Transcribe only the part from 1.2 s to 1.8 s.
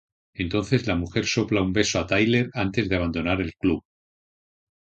sopla un